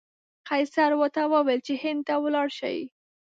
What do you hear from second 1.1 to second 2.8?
وویل چې هند ته ولاړ شي.